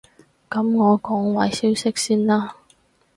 [0.49, 2.55] 噉我講壞消息先啦